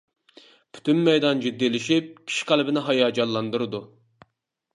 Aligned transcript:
پۈتۈن 0.77 1.01
مەيدان 1.09 1.43
جىددىيلىشىپ، 1.43 2.09
كىشى 2.31 2.49
قەلبىنى 2.53 2.85
ھاياجانلاندۇرىدۇ. 2.89 3.83